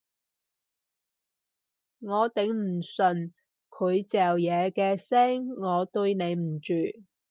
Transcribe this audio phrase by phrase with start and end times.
[1.99, 3.33] 我頂唔順
[3.69, 6.73] 佢嚼嘢嘅聲，我對你唔住